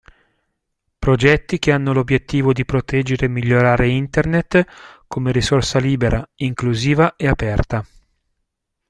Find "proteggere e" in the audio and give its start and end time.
2.65-3.29